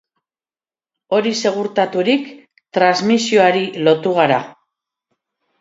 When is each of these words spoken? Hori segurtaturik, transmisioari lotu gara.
Hori 1.17 1.33
segurtaturik, 1.41 2.25
transmisioari 2.79 3.63
lotu 3.89 4.15
gara. 4.23 4.41